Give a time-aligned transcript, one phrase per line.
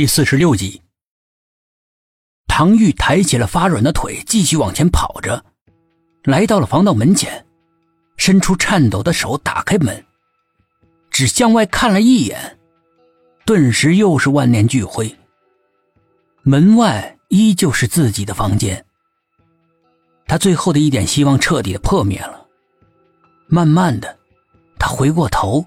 [0.00, 0.80] 第四十六集，
[2.46, 5.44] 唐玉抬起了发软的腿，继续往前跑着，
[6.24, 7.44] 来到了防盗门前，
[8.16, 10.02] 伸出颤抖的手打开门，
[11.10, 12.58] 只向外看了一眼，
[13.44, 15.14] 顿时又是万念俱灰。
[16.44, 18.82] 门外依旧是自己的房间，
[20.26, 22.46] 他最后的一点希望彻底的破灭了。
[23.48, 24.18] 慢慢的，
[24.78, 25.62] 他回过头，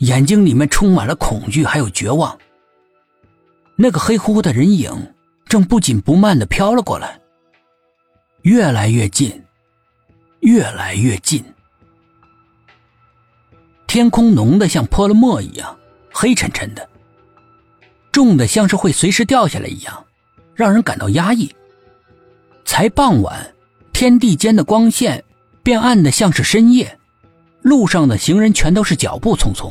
[0.00, 2.38] 眼睛里面充满了恐惧还有绝望。
[3.78, 4.90] 那个黑乎乎的人影
[5.44, 7.20] 正不紧不慢的飘了过来，
[8.40, 9.44] 越来越近，
[10.40, 11.44] 越来越近。
[13.86, 15.78] 天空浓的像泼了墨一样，
[16.10, 16.88] 黑沉沉的，
[18.10, 20.04] 重的像是会随时掉下来一样，
[20.54, 21.54] 让人感到压抑。
[22.64, 23.54] 才傍晚，
[23.92, 25.22] 天地间的光线
[25.62, 26.98] 变暗的像是深夜，
[27.60, 29.70] 路上的行人全都是脚步匆匆，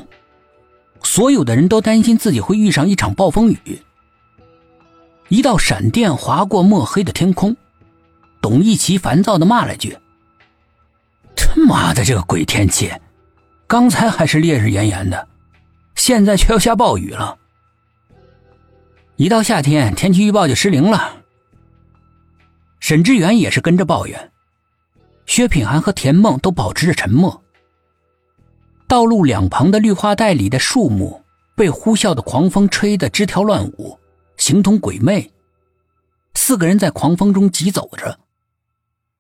[1.02, 3.81] 所有的人都担心自己会遇上一场暴风雨。
[5.29, 7.55] 一道闪电划过墨黑的天空，
[8.41, 9.97] 董一奇烦躁的骂了句
[11.36, 12.91] ：“他妈的，这个鬼天气！
[13.67, 15.27] 刚才还是烈日炎炎的，
[15.95, 17.38] 现在却要下暴雨了。
[19.16, 21.23] 一到夏天，天气预报就失灵了。”
[22.80, 24.31] 沈志远也是跟着抱怨，
[25.25, 27.41] 薛品涵和田梦都保持着沉默。
[28.88, 31.23] 道路两旁的绿化带里的树木
[31.55, 33.97] 被呼啸的狂风吹得枝条乱舞。
[34.38, 35.31] 形同鬼魅，
[36.33, 38.19] 四个人在狂风中疾走着，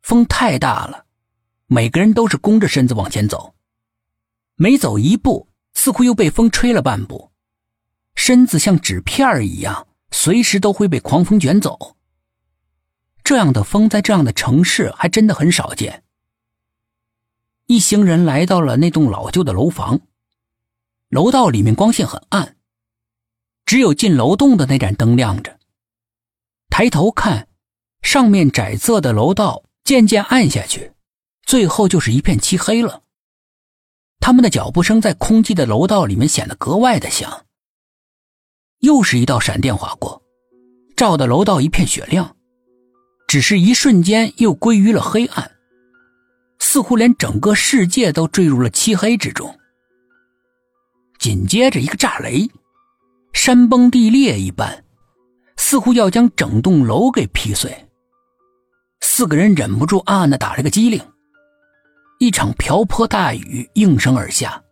[0.01, 1.05] 风太大了，
[1.67, 3.55] 每个人都是弓着身子往前走，
[4.55, 7.31] 每走一步，似乎又被风吹了半步，
[8.15, 11.95] 身子像纸片一样，随时都会被狂风卷走。
[13.23, 16.03] 这样的风在这样的城市还真的很少见。
[17.65, 20.01] 一行人来到了那栋老旧的楼房，
[21.09, 22.54] 楼道里面光线很暗。
[23.65, 25.59] 只有进楼洞的那盏灯亮着。
[26.69, 27.47] 抬头看，
[28.01, 30.91] 上面窄仄的楼道渐渐暗下去，
[31.45, 33.03] 最后就是一片漆黑了。
[34.19, 37.45] 他们的脚步声在空寂的楼道里面显得格外的响。
[38.79, 40.21] 又是一道闪电划过，
[40.95, 42.35] 照得楼道一片雪亮，
[43.27, 45.51] 只是一瞬间又归于了黑暗，
[46.59, 49.57] 似乎连整个世界都坠入了漆黑之中。
[51.19, 52.49] 紧接着一个炸雷。
[53.35, 54.83] 山崩地裂一般，
[55.57, 57.85] 似乎要将整栋楼给劈碎。
[59.01, 60.99] 四个人忍不住暗暗的打了个激灵。
[62.17, 64.63] 一场瓢泼大雨应声而下，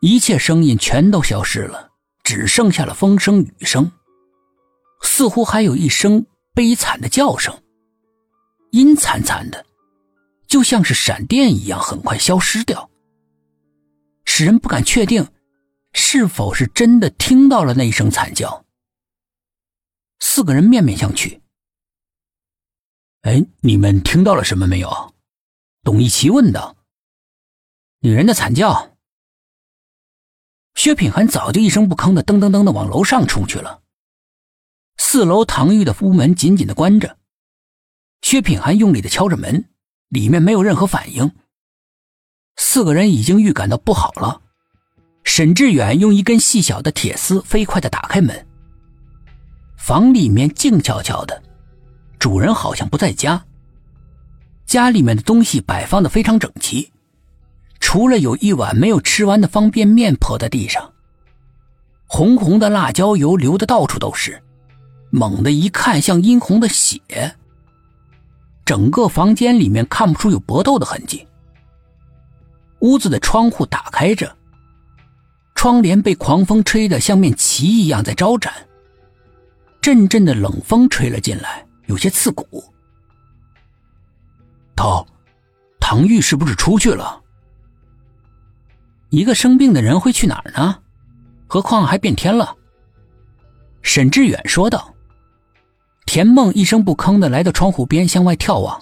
[0.00, 1.88] 一切声音全都消失了，
[2.24, 3.90] 只剩下了风声、雨声，
[5.00, 7.56] 似乎还有一声悲惨的叫声，
[8.72, 9.64] 阴惨惨的，
[10.48, 12.90] 就像是闪电一样，很快消失掉，
[14.24, 15.26] 使人不敢确定。
[15.94, 18.64] 是否是真的听到了那一声惨叫？
[20.18, 21.40] 四个人面面相觑。
[23.22, 25.14] 哎，你们听到了什么没有？
[25.82, 26.76] 董一奇问道。
[28.00, 28.96] 女人的惨叫。
[30.74, 33.82] 薛品涵早就一声不吭的噔噔噔的往楼上冲去了。
[34.96, 37.16] 四楼唐玉的屋门紧紧的关着，
[38.22, 39.68] 薛品涵用力的敲着门，
[40.08, 41.30] 里面没有任何反应。
[42.56, 44.42] 四个人已经预感到不好了。
[45.24, 48.46] 沈志远用一根细小的铁丝飞快的打开门。
[49.76, 51.42] 房里面静悄悄的，
[52.18, 53.42] 主人好像不在家。
[54.64, 56.92] 家里面的东西摆放的非常整齐，
[57.80, 60.92] 除了有一碗没有吃完的方便面泼在地上，
[62.06, 64.40] 红红的辣椒油流的到处都是，
[65.10, 67.00] 猛的一看像殷红的血。
[68.64, 71.26] 整个房间里面看不出有搏斗的痕迹。
[72.80, 74.34] 屋子的窗户打开着。
[75.64, 78.52] 窗帘被狂风吹得像面旗一样在招展，
[79.80, 82.62] 阵阵的冷风吹了进来，有些刺骨。
[84.76, 85.06] 涛，
[85.80, 87.18] 唐玉是不是出去了？
[89.08, 90.80] 一个生病的人会去哪儿呢？
[91.46, 92.54] 何况还变天了。
[93.80, 94.94] 沈志远说道。
[96.04, 98.78] 田梦一声不吭的来到窗户边，向外眺望。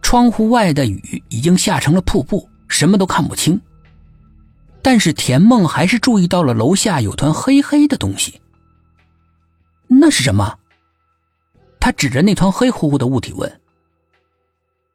[0.00, 3.60] 窗户外的雨已经下成了瀑布，什么都看不清。
[4.86, 8.40] 但是田梦还是注意到了楼下有团黑黑的东西。
[9.88, 10.60] 那是什么？
[11.80, 13.60] 他指着那团黑乎乎的物体问：“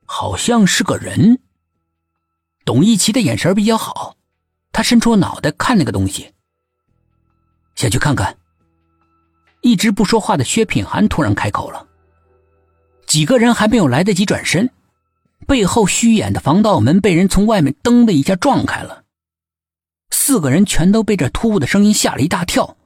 [0.07, 1.41] 好像是个人。”
[2.63, 4.15] 董一奇的眼神比较好，
[4.71, 6.31] 他伸出脑袋看那个东西。
[7.75, 8.37] 下去看看。
[9.59, 11.85] 一直不说话的薛品涵突然开口了。
[13.05, 14.69] 几个人还没有来得及转身，
[15.45, 19.03] 背后虚掩的防盗门被人从外面“噔”的一下撞开了。
[20.23, 22.77] 四个人全都被这突兀的声音吓了一大跳，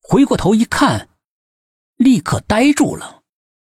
[0.00, 1.10] 回过头一看，
[1.96, 3.23] 立刻呆住了。